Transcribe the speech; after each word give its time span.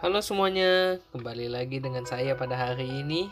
Halo 0.00 0.24
semuanya, 0.24 0.96
kembali 1.12 1.52
lagi 1.52 1.76
dengan 1.76 2.08
saya 2.08 2.32
pada 2.32 2.56
hari 2.56 2.88
ini. 3.04 3.28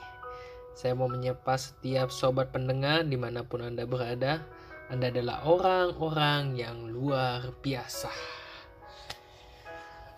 Saya 0.77 0.93
mau 0.93 1.09
menyapa 1.09 1.57
setiap 1.57 2.13
sobat 2.13 2.53
pendengar 2.53 3.09
di 3.09 3.17
mana 3.17 3.41
pun 3.41 3.65
Anda 3.65 3.89
berada. 3.89 4.45
Anda 4.93 5.09
adalah 5.09 5.49
orang-orang 5.49 6.61
yang 6.61 6.93
luar 6.93 7.57
biasa. 7.65 8.13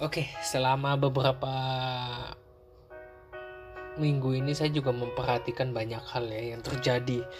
Oke, 0.03 0.27
selama 0.43 0.99
beberapa 0.99 1.55
minggu 4.03 4.43
ini 4.43 4.51
saya 4.51 4.75
juga 4.75 4.91
memperhatikan 4.91 5.71
banyak 5.71 6.03
hal 6.03 6.27
ya 6.35 6.59
yang 6.59 6.67
terjadi. 6.67 7.31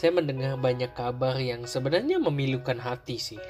Saya 0.00 0.16
mendengar 0.16 0.56
banyak 0.56 0.96
kabar 0.96 1.36
yang 1.36 1.68
sebenarnya 1.68 2.16
memilukan 2.16 2.80
hati 2.80 3.20
sih. 3.20 3.42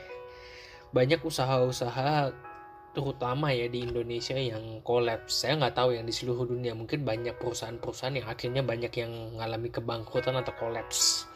Banyak 0.91 1.23
usaha-usaha 1.23 2.50
terutama 2.91 3.55
ya 3.55 3.71
di 3.71 3.87
Indonesia 3.87 4.35
yang 4.35 4.83
kolaps. 4.83 5.47
Saya 5.47 5.59
nggak 5.59 5.75
tahu 5.79 5.95
yang 5.95 6.05
di 6.07 6.15
seluruh 6.15 6.47
dunia 6.47 6.75
mungkin 6.75 7.07
banyak 7.07 7.39
perusahaan-perusahaan 7.39 8.19
yang 8.19 8.29
akhirnya 8.29 8.63
banyak 8.67 8.93
yang 8.99 9.13
mengalami 9.35 9.69
kebangkrutan 9.71 10.35
atau 10.39 10.53
kolaps. 10.59 11.31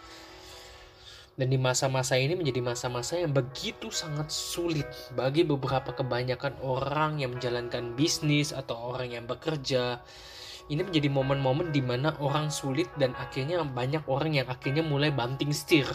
Dan 1.35 1.51
di 1.51 1.59
masa-masa 1.59 2.15
ini 2.15 2.39
menjadi 2.39 2.63
masa-masa 2.63 3.19
yang 3.19 3.35
begitu 3.35 3.91
sangat 3.91 4.31
sulit 4.31 4.87
bagi 5.19 5.43
beberapa 5.43 5.91
kebanyakan 5.91 6.63
orang 6.63 7.19
yang 7.19 7.35
menjalankan 7.35 7.99
bisnis 7.99 8.55
atau 8.55 8.95
orang 8.95 9.19
yang 9.19 9.27
bekerja. 9.27 9.99
Ini 10.71 10.81
menjadi 10.87 11.11
momen-momen 11.11 11.75
di 11.75 11.83
mana 11.83 12.15
orang 12.23 12.55
sulit 12.55 12.87
dan 13.03 13.19
akhirnya 13.19 13.67
banyak 13.67 14.07
orang 14.07 14.39
yang 14.39 14.47
akhirnya 14.47 14.87
mulai 14.87 15.11
banting 15.11 15.51
setir 15.51 15.91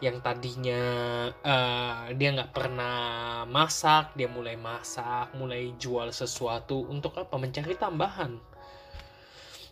yang 0.00 0.24
tadinya 0.24 0.82
uh, 1.44 2.08
dia 2.16 2.32
nggak 2.32 2.56
pernah 2.56 2.96
masak 3.44 4.16
dia 4.16 4.32
mulai 4.32 4.56
masak 4.56 5.36
mulai 5.36 5.76
jual 5.76 6.08
sesuatu 6.08 6.88
untuk 6.88 7.16
apa? 7.20 7.36
Mencari 7.36 7.76
tambahan. 7.76 8.40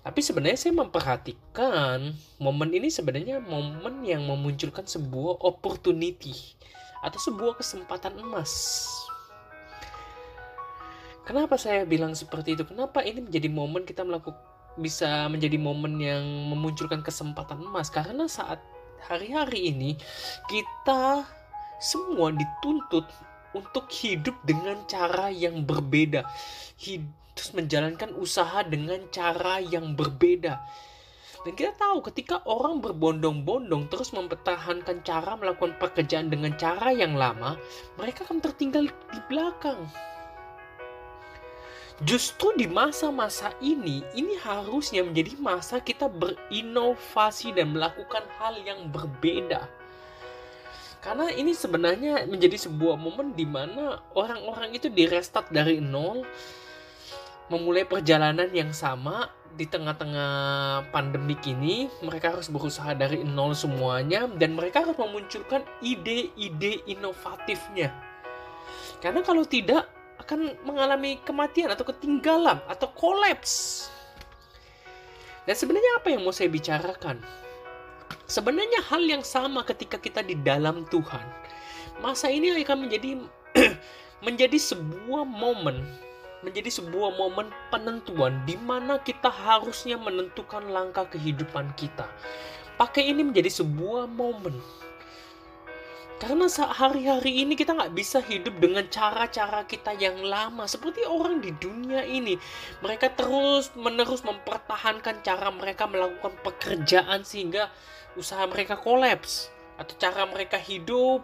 Tapi 0.05 0.21
sebenarnya 0.25 0.57
saya 0.57 0.73
memperhatikan 0.77 2.13
momen 2.41 2.71
ini 2.73 2.89
sebenarnya 2.89 3.45
momen 3.45 4.05
yang 4.07 4.25
memunculkan 4.25 4.87
sebuah 4.87 5.43
opportunity 5.45 6.33
atau 7.03 7.19
sebuah 7.19 7.59
kesempatan 7.59 8.17
emas. 8.21 8.87
Kenapa 11.29 11.61
saya 11.61 11.85
bilang 11.85 12.17
seperti 12.17 12.57
itu? 12.57 12.65
Kenapa 12.65 13.05
ini 13.05 13.21
menjadi 13.21 13.53
momen 13.53 13.85
kita 13.85 14.01
melakukan 14.01 14.41
bisa 14.79 15.29
menjadi 15.29 15.61
momen 15.61 16.01
yang 16.01 16.25
memunculkan 16.49 17.05
kesempatan 17.05 17.61
emas? 17.69 17.93
Karena 17.93 18.25
saat 18.25 18.65
hari-hari 19.07 19.71
ini 19.71 19.91
kita 20.51 21.23
semua 21.79 22.35
dituntut 22.35 23.07
untuk 23.55 23.87
hidup 23.95 24.35
dengan 24.43 24.83
cara 24.91 25.31
yang 25.31 25.63
berbeda. 25.63 26.27
Terus 27.39 27.55
menjalankan 27.55 28.19
usaha 28.19 28.67
dengan 28.67 29.07
cara 29.15 29.63
yang 29.63 29.95
berbeda. 29.95 30.59
Dan 31.47 31.55
kita 31.55 31.71
tahu 31.79 32.03
ketika 32.11 32.43
orang 32.51 32.83
berbondong-bondong 32.83 33.87
terus 33.87 34.11
mempertahankan 34.11 35.07
cara 35.07 35.39
melakukan 35.39 35.79
pekerjaan 35.79 36.35
dengan 36.35 36.59
cara 36.59 36.91
yang 36.91 37.15
lama, 37.15 37.55
mereka 37.95 38.27
akan 38.27 38.43
tertinggal 38.43 38.91
di 38.91 39.21
belakang. 39.31 39.87
Justru 41.99 42.55
di 42.55 42.71
masa-masa 42.71 43.51
ini, 43.59 44.07
ini 44.15 44.39
harusnya 44.39 45.03
menjadi 45.03 45.35
masa 45.43 45.83
kita 45.83 46.07
berinovasi 46.07 47.51
dan 47.51 47.75
melakukan 47.75 48.23
hal 48.39 48.55
yang 48.63 48.87
berbeda. 48.95 49.67
Karena 51.03 51.27
ini 51.35 51.59
sebenarnya 51.59 52.23
menjadi 52.31 52.55
sebuah 52.55 52.95
momen 52.95 53.35
di 53.35 53.43
mana 53.43 53.99
orang-orang 54.15 54.79
itu 54.79 54.87
direstart 54.87 55.51
dari 55.51 55.83
nol, 55.83 56.23
memulai 57.51 57.83
perjalanan 57.83 58.47
yang 58.55 58.71
sama 58.71 59.27
di 59.59 59.67
tengah-tengah 59.67 60.87
pandemik 60.95 61.43
ini. 61.51 61.91
Mereka 62.07 62.39
harus 62.39 62.47
berusaha 62.47 62.95
dari 62.95 63.27
nol 63.27 63.59
semuanya 63.59 64.31
dan 64.39 64.55
mereka 64.55 64.87
harus 64.87 64.95
memunculkan 64.95 65.67
ide-ide 65.83 66.79
inovatifnya. 66.87 67.91
Karena 69.03 69.23
kalau 69.27 69.43
tidak, 69.43 69.98
akan 70.29 70.61
mengalami 70.61 71.17
kematian 71.25 71.73
atau 71.73 71.89
ketinggalan 71.89 72.61
atau 72.69 72.93
kolaps. 72.93 73.89
Dan 75.49 75.57
sebenarnya 75.57 76.05
apa 76.05 76.13
yang 76.13 76.21
mau 76.21 76.37
saya 76.37 76.53
bicarakan? 76.53 77.25
Sebenarnya 78.29 78.85
hal 78.93 79.01
yang 79.09 79.25
sama 79.25 79.65
ketika 79.65 79.97
kita 79.97 80.21
di 80.21 80.37
dalam 80.37 80.85
Tuhan. 80.93 81.25
Masa 82.05 82.29
ini 82.29 82.53
akan 82.53 82.85
menjadi 82.85 83.17
menjadi 84.29 84.61
sebuah 84.61 85.25
momen, 85.25 85.81
menjadi 86.45 86.77
sebuah 86.77 87.17
momen 87.17 87.49
penentuan 87.73 88.45
di 88.45 88.61
mana 88.61 89.01
kita 89.01 89.33
harusnya 89.33 89.97
menentukan 89.97 90.69
langkah 90.69 91.09
kehidupan 91.09 91.73
kita. 91.73 92.05
Pakai 92.77 93.09
ini 93.09 93.25
menjadi 93.25 93.49
sebuah 93.65 94.05
momen 94.05 94.61
karena 96.19 96.51
hari-hari 96.51 97.47
ini 97.47 97.55
kita 97.55 97.79
nggak 97.79 97.95
bisa 97.95 98.19
hidup 98.19 98.59
dengan 98.59 98.83
cara-cara 98.91 99.63
kita 99.71 99.95
yang 99.95 100.19
lama. 100.19 100.67
Seperti 100.67 101.07
orang 101.07 101.39
di 101.39 101.55
dunia 101.55 102.03
ini. 102.03 102.35
Mereka 102.83 103.15
terus 103.15 103.71
menerus 103.79 104.27
mempertahankan 104.27 105.23
cara 105.23 105.55
mereka 105.55 105.87
melakukan 105.87 106.35
pekerjaan 106.43 107.23
sehingga 107.23 107.71
usaha 108.19 108.43
mereka 108.51 108.75
kolaps. 108.75 109.47
Atau 109.79 109.95
cara 109.95 110.27
mereka 110.27 110.59
hidup 110.59 111.23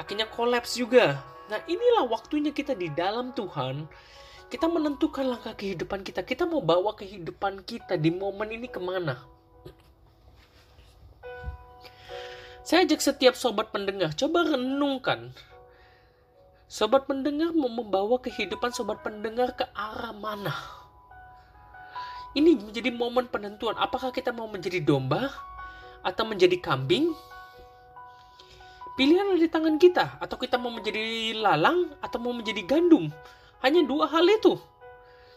akhirnya 0.00 0.24
kolaps 0.32 0.80
juga. 0.80 1.20
Nah 1.52 1.60
inilah 1.68 2.08
waktunya 2.08 2.56
kita 2.56 2.72
di 2.72 2.88
dalam 2.88 3.36
Tuhan. 3.36 3.84
Kita 4.48 4.64
menentukan 4.64 5.28
langkah 5.28 5.52
kehidupan 5.52 6.00
kita. 6.00 6.24
Kita 6.24 6.48
mau 6.48 6.64
bawa 6.64 6.96
kehidupan 6.96 7.68
kita 7.68 8.00
di 8.00 8.08
momen 8.08 8.48
ini 8.48 8.68
ke 8.68 8.80
mana. 8.80 9.20
Saya 12.72 12.88
ajak 12.88 13.04
setiap 13.04 13.36
sobat 13.36 13.68
pendengar, 13.68 14.16
coba 14.16 14.48
renungkan. 14.48 15.28
Sobat 16.72 17.04
pendengar 17.04 17.52
mau 17.52 17.68
membawa 17.68 18.16
kehidupan 18.16 18.72
sobat 18.72 19.04
pendengar 19.04 19.52
ke 19.52 19.68
arah 19.76 20.16
mana? 20.16 20.56
Ini 22.32 22.64
menjadi 22.64 22.88
momen 22.88 23.28
penentuan. 23.28 23.76
Apakah 23.76 24.08
kita 24.08 24.32
mau 24.32 24.48
menjadi 24.48 24.80
domba 24.80 25.28
atau 26.00 26.24
menjadi 26.24 26.56
kambing? 26.64 27.12
Pilihan 28.96 29.36
ada 29.36 29.44
di 29.44 29.52
tangan 29.52 29.76
kita. 29.76 30.16
Atau 30.16 30.40
kita 30.40 30.56
mau 30.56 30.72
menjadi 30.72 31.36
lalang 31.36 31.92
atau 32.00 32.24
mau 32.24 32.32
menjadi 32.32 32.64
gandum. 32.64 33.12
Hanya 33.60 33.84
dua 33.84 34.08
hal 34.08 34.24
itu 34.24 34.56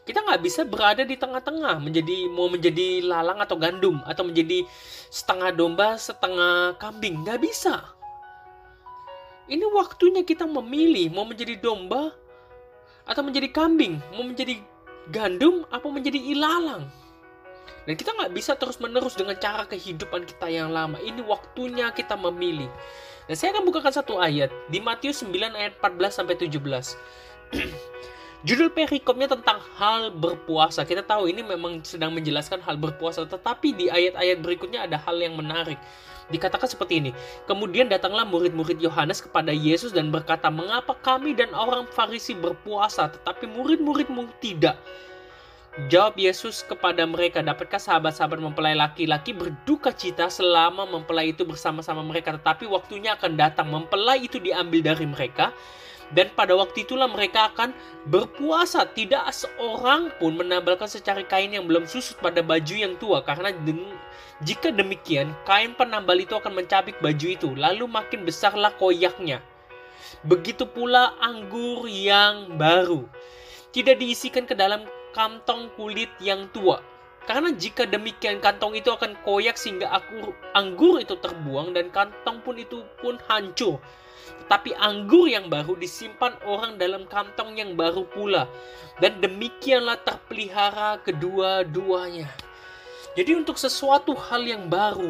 kita 0.05 0.21
nggak 0.21 0.41
bisa 0.45 0.61
berada 0.61 1.01
di 1.01 1.17
tengah-tengah 1.17 1.81
menjadi 1.81 2.29
mau 2.29 2.45
menjadi 2.45 3.01
lalang 3.01 3.41
atau 3.41 3.57
gandum 3.57 4.05
atau 4.05 4.21
menjadi 4.21 4.61
setengah 5.09 5.49
domba 5.49 5.97
setengah 5.97 6.77
kambing. 6.77 7.25
Nggak 7.25 7.41
bisa. 7.41 7.81
Ini 9.49 9.65
waktunya 9.73 10.21
kita 10.21 10.45
memilih 10.45 11.09
mau 11.09 11.25
menjadi 11.25 11.57
domba 11.57 12.13
atau 13.05 13.21
menjadi 13.21 13.49
kambing 13.49 14.01
mau 14.13 14.25
menjadi 14.25 14.61
gandum 15.09 15.65
atau 15.73 15.89
menjadi 15.89 16.21
ilalang. 16.21 16.85
Dan 17.85 17.93
kita 17.97 18.13
nggak 18.13 18.33
bisa 18.33 18.57
terus 18.57 18.77
menerus 18.81 19.17
dengan 19.17 19.37
cara 19.37 19.65
kehidupan 19.65 20.25
kita 20.25 20.49
yang 20.49 20.69
lama. 20.73 21.01
Ini 21.01 21.21
waktunya 21.25 21.89
kita 21.93 22.17
memilih. 22.17 22.69
Dan 23.25 23.37
saya 23.37 23.57
akan 23.57 23.65
bukakan 23.65 23.93
satu 23.93 24.21
ayat 24.21 24.53
di 24.69 24.77
Matius 24.81 25.25
9 25.25 25.33
ayat 25.53 25.73
14 25.81 26.13
sampai 26.13 26.37
17 26.37 26.61
Judul 28.45 28.69
perikopnya 28.69 29.25
tentang 29.25 29.57
hal 29.81 30.13
berpuasa. 30.13 30.85
Kita 30.85 31.01
tahu 31.01 31.33
ini 31.33 31.41
memang 31.41 31.81
sedang 31.81 32.13
menjelaskan 32.13 32.61
hal 32.61 32.77
berpuasa, 32.77 33.25
tetapi 33.25 33.73
di 33.73 33.89
ayat-ayat 33.89 34.37
berikutnya 34.45 34.85
ada 34.85 35.01
hal 35.01 35.17
yang 35.17 35.33
menarik. 35.33 35.81
Dikatakan 36.29 36.69
seperti 36.69 37.01
ini, 37.01 37.11
kemudian 37.49 37.89
datanglah 37.89 38.21
murid-murid 38.21 38.77
Yohanes 38.77 39.17
kepada 39.17 39.49
Yesus 39.49 39.97
dan 39.97 40.13
berkata, 40.13 40.53
mengapa 40.53 40.93
kami 40.93 41.33
dan 41.33 41.53
orang 41.57 41.89
Farisi 41.89 42.37
berpuasa, 42.37 43.09
tetapi 43.09 43.49
murid-muridmu 43.49 44.29
tidak? 44.37 44.77
Jawab 45.89 46.13
Yesus 46.13 46.61
kepada 46.61 47.01
mereka, 47.09 47.41
dapatkah 47.41 47.81
sahabat-sahabat 47.81 48.37
mempelai 48.37 48.77
laki-laki 48.77 49.33
berduka 49.33 49.89
cita 49.89 50.29
selama 50.29 50.85
mempelai 50.85 51.33
itu 51.33 51.45
bersama-sama 51.49 52.05
mereka, 52.05 52.37
tetapi 52.37 52.69
waktunya 52.69 53.17
akan 53.17 53.41
datang, 53.41 53.73
mempelai 53.73 54.21
itu 54.21 54.37
diambil 54.37 54.93
dari 54.93 55.05
mereka, 55.09 55.49
dan 56.13 56.29
pada 56.37 56.53
waktu 56.53 56.85
itulah 56.85 57.09
mereka 57.09 57.49
akan 57.49 57.73
berpuasa. 58.05 58.85
Tidak 58.85 59.25
seorang 59.33 60.13
pun 60.21 60.37
menambalkan 60.37 60.85
secari 60.85 61.25
kain 61.25 61.49
yang 61.49 61.65
belum 61.65 61.89
susut 61.89 62.21
pada 62.21 62.45
baju 62.45 62.75
yang 62.77 62.93
tua. 63.01 63.25
Karena 63.25 63.49
jika 64.45 64.69
demikian, 64.69 65.33
kain 65.49 65.73
penambal 65.73 66.19
itu 66.21 66.37
akan 66.37 66.61
mencabik 66.61 67.01
baju 67.01 67.25
itu. 67.25 67.49
Lalu 67.57 67.89
makin 67.89 68.21
besarlah 68.21 68.75
koyaknya. 68.77 69.41
Begitu 70.21 70.69
pula 70.69 71.17
anggur 71.17 71.89
yang 71.89 72.53
baru. 72.59 73.09
Tidak 73.73 73.97
diisikan 73.97 74.45
ke 74.45 74.53
dalam 74.53 74.85
kantong 75.17 75.73
kulit 75.73 76.13
yang 76.21 76.45
tua. 76.53 76.79
Karena 77.25 77.49
jika 77.57 77.89
demikian 77.89 78.37
kantong 78.37 78.77
itu 78.77 78.93
akan 78.93 79.17
koyak 79.25 79.57
sehingga 79.57 79.89
anggur, 79.89 80.37
anggur 80.53 81.01
itu 81.01 81.17
terbuang 81.17 81.73
dan 81.73 81.89
kantong 81.89 82.45
pun 82.45 82.55
itu 82.61 82.85
pun 83.01 83.17
hancur. 83.25 83.81
Tetapi 84.45 84.77
anggur 84.77 85.25
yang 85.25 85.49
baru 85.49 85.73
disimpan 85.73 86.37
orang 86.45 86.77
dalam 86.77 87.09
kantong 87.09 87.57
yang 87.57 87.73
baru 87.73 88.05
pula. 88.05 88.45
Dan 89.01 89.17
demikianlah 89.25 90.05
terpelihara 90.05 91.01
kedua-duanya. 91.01 92.29
Jadi 93.17 93.31
untuk 93.33 93.57
sesuatu 93.57 94.13
hal 94.13 94.45
yang 94.45 94.69
baru, 94.69 95.09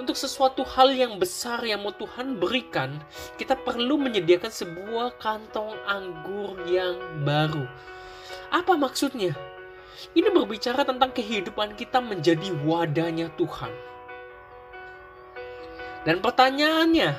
untuk 0.00 0.16
sesuatu 0.16 0.64
hal 0.64 0.88
yang 0.96 1.20
besar 1.20 1.60
yang 1.60 1.84
mau 1.84 1.92
Tuhan 1.92 2.40
berikan, 2.40 2.96
kita 3.36 3.52
perlu 3.60 4.00
menyediakan 4.00 4.48
sebuah 4.48 5.20
kantong 5.20 5.76
anggur 5.84 6.56
yang 6.64 6.96
baru. 7.28 7.68
Apa 8.48 8.80
maksudnya? 8.80 9.36
Ini 10.12 10.28
berbicara 10.32 10.82
tentang 10.84 11.12
kehidupan 11.12 11.76
kita 11.78 12.00
menjadi 12.00 12.52
wadahnya 12.64 13.30
Tuhan. 13.38 13.72
Dan 16.02 16.18
pertanyaannya, 16.18 17.14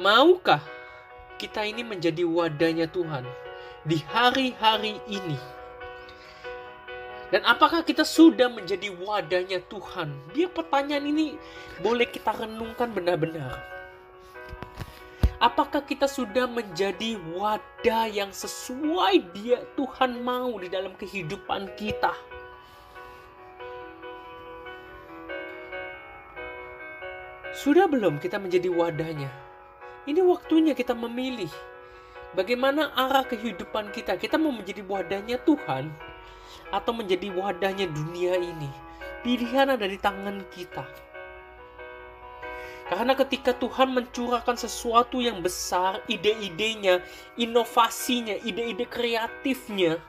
maukah 0.00 0.64
kita 1.36 1.64
ini 1.68 1.84
menjadi 1.84 2.24
wadahnya 2.24 2.88
Tuhan 2.88 3.28
di 3.84 4.00
hari-hari 4.08 4.96
ini? 5.08 5.36
Dan 7.30 7.46
apakah 7.46 7.86
kita 7.86 8.02
sudah 8.02 8.50
menjadi 8.50 8.90
wadahnya 8.90 9.62
Tuhan? 9.70 10.10
Biar 10.34 10.50
pertanyaan 10.50 11.06
ini 11.06 11.38
boleh 11.78 12.10
kita 12.10 12.34
renungkan 12.34 12.90
benar-benar. 12.90 13.79
Apakah 15.40 15.80
kita 15.88 16.04
sudah 16.04 16.44
menjadi 16.44 17.16
wadah 17.32 18.12
yang 18.12 18.28
sesuai 18.28 19.32
dia 19.32 19.64
Tuhan 19.72 20.20
mau 20.20 20.52
di 20.60 20.68
dalam 20.68 20.92
kehidupan 21.00 21.80
kita? 21.80 22.12
Sudah 27.56 27.88
belum 27.88 28.20
kita 28.20 28.36
menjadi 28.36 28.68
wadahnya? 28.68 29.32
Ini 30.04 30.20
waktunya 30.28 30.76
kita 30.76 30.92
memilih. 30.92 31.48
Bagaimana 32.36 32.92
arah 32.92 33.24
kehidupan 33.24 33.96
kita? 33.96 34.20
Kita 34.20 34.36
mau 34.36 34.52
menjadi 34.52 34.84
wadahnya 34.84 35.40
Tuhan 35.40 35.88
atau 36.68 36.92
menjadi 36.92 37.32
wadahnya 37.32 37.88
dunia 37.88 38.36
ini. 38.36 38.68
Pilihan 39.24 39.72
ada 39.72 39.88
di 39.88 39.96
tangan 39.96 40.44
kita. 40.52 41.09
Karena 42.90 43.14
ketika 43.14 43.54
Tuhan 43.54 43.94
mencurahkan 43.94 44.58
sesuatu 44.58 45.22
yang 45.22 45.46
besar, 45.46 46.02
ide-idenya, 46.10 46.98
inovasinya, 47.38 48.34
ide-ide 48.42 48.82
kreatifnya, 48.82 50.02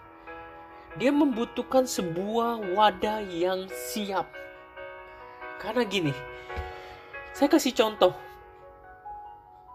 dia 0.98 1.13
membutuhkan 1.13 1.86
sebuah 1.86 2.74
wadah 2.74 3.22
yang 3.30 3.69
siap. 3.69 4.25
Karena 5.62 5.86
gini, 5.86 6.13
saya 7.38 7.54
kasih 7.54 7.69
contoh. 7.78 8.18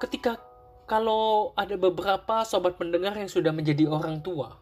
Ketika 0.03 0.43
kalau 0.91 1.55
ada 1.55 1.79
beberapa 1.79 2.43
sobat 2.43 2.75
pendengar 2.75 3.14
yang 3.14 3.31
sudah 3.31 3.55
menjadi 3.55 3.87
orang 3.87 4.19
tua, 4.19 4.58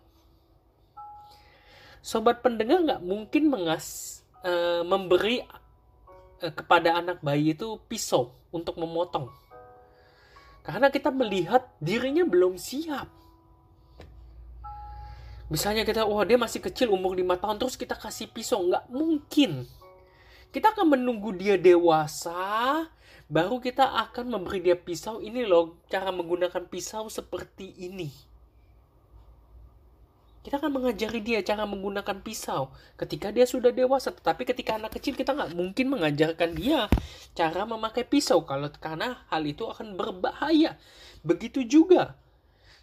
sobat 2.05 2.45
pendengar 2.45 2.85
nggak 2.85 3.01
mungkin 3.01 3.49
mengas 3.49 4.21
uh, 4.45 4.85
memberi 4.85 5.41
kepada 6.41 6.99
anak 6.99 7.23
bayi 7.23 7.55
itu 7.55 7.79
pisau 7.87 8.35
untuk 8.51 8.79
memotong. 8.81 9.31
Karena 10.65 10.89
kita 10.89 11.13
melihat 11.13 11.69
dirinya 11.79 12.25
belum 12.25 12.57
siap. 12.57 13.07
Misalnya 15.53 15.85
kita 15.85 16.09
wah 16.09 16.25
dia 16.25 16.41
masih 16.41 16.65
kecil 16.65 16.89
umur 16.89 17.13
5 17.13 17.37
tahun 17.37 17.57
terus 17.61 17.77
kita 17.77 17.95
kasih 17.95 18.33
pisau. 18.33 18.65
Nggak 18.65 18.85
mungkin. 18.89 19.69
Kita 20.49 20.73
akan 20.73 20.97
menunggu 20.97 21.37
dia 21.37 21.61
dewasa 21.61 22.89
baru 23.29 23.61
kita 23.61 23.85
akan 24.09 24.41
memberi 24.41 24.65
dia 24.65 24.77
pisau. 24.79 25.21
Ini 25.21 25.45
loh 25.45 25.79
cara 25.93 26.09
menggunakan 26.09 26.65
pisau 26.67 27.13
seperti 27.13 27.77
ini 27.77 28.34
kita 30.45 30.61
akan 30.61 30.77
mengajari 30.77 31.25
dia 31.25 31.41
cara 31.41 31.65
menggunakan 31.65 32.21
pisau 32.21 32.69
ketika 33.01 33.33
dia 33.33 33.49
sudah 33.49 33.73
dewasa. 33.73 34.13
Tetapi 34.13 34.45
ketika 34.45 34.77
anak 34.77 35.01
kecil 35.01 35.17
kita 35.17 35.33
nggak 35.33 35.57
mungkin 35.57 35.89
mengajarkan 35.89 36.53
dia 36.53 36.93
cara 37.33 37.65
memakai 37.65 38.05
pisau 38.05 38.45
kalau 38.45 38.69
karena 38.77 39.25
hal 39.33 39.41
itu 39.49 39.65
akan 39.65 39.97
berbahaya. 39.97 40.77
Begitu 41.25 41.65
juga 41.65 42.21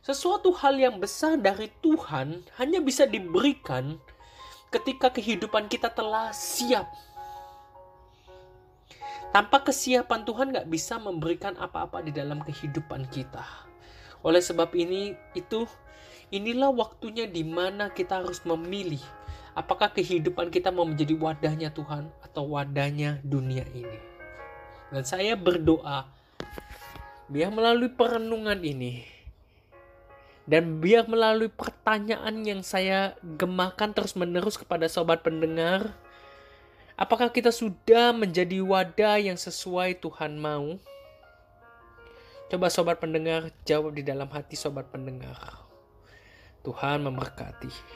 sesuatu 0.02 0.50
hal 0.58 0.82
yang 0.82 0.98
besar 0.98 1.38
dari 1.38 1.70
Tuhan 1.86 2.42
hanya 2.58 2.82
bisa 2.82 3.06
diberikan 3.06 4.02
ketika 4.74 5.14
kehidupan 5.14 5.70
kita 5.70 5.94
telah 5.94 6.34
siap. 6.34 6.90
Tanpa 9.30 9.64
kesiapan 9.64 10.26
Tuhan 10.26 10.50
nggak 10.50 10.68
bisa 10.68 10.98
memberikan 10.98 11.54
apa-apa 11.62 12.02
di 12.02 12.10
dalam 12.10 12.42
kehidupan 12.42 13.06
kita. 13.14 13.46
Oleh 14.26 14.42
sebab 14.42 14.74
ini 14.74 15.14
itu 15.38 15.70
Inilah 16.32 16.72
waktunya 16.72 17.28
di 17.28 17.44
mana 17.44 17.92
kita 17.92 18.24
harus 18.24 18.40
memilih 18.48 19.04
apakah 19.52 19.92
kehidupan 19.92 20.48
kita 20.48 20.72
mau 20.72 20.88
menjadi 20.88 21.12
wadahnya 21.20 21.76
Tuhan 21.76 22.08
atau 22.24 22.56
wadahnya 22.56 23.20
dunia 23.20 23.68
ini. 23.76 24.00
Dan 24.92 25.04
saya 25.04 25.36
berdoa 25.36 26.08
biar 27.28 27.52
melalui 27.52 27.92
perenungan 27.92 28.60
ini 28.64 29.04
dan 30.52 30.84
biar 30.84 31.08
melalui 31.08 31.48
pertanyaan 31.48 32.44
yang 32.44 32.62
saya 32.66 33.16
gemakan 33.24 33.96
terus-menerus 33.96 34.60
kepada 34.60 34.90
sobat 34.92 35.24
pendengar, 35.24 35.96
apakah 37.00 37.32
kita 37.32 37.54
sudah 37.54 38.12
menjadi 38.12 38.60
wadah 38.60 39.22
yang 39.22 39.40
sesuai 39.40 40.02
Tuhan 40.02 40.42
mau? 40.42 40.76
Coba 42.52 42.68
sobat 42.68 43.00
pendengar 43.00 43.48
jawab 43.64 43.96
di 43.96 44.04
dalam 44.04 44.28
hati 44.28 44.60
sobat 44.60 44.92
pendengar. 44.92 45.71
Tuhan 46.62 47.02
memberkati. 47.02 47.90